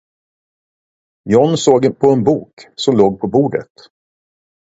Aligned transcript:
John 1.29 1.57
såg 1.57 1.99
på 1.99 2.11
en 2.11 2.23
bok, 2.23 2.53
som 2.75 2.97
låg 2.97 3.19
på 3.19 3.27
bordet. 3.27 3.71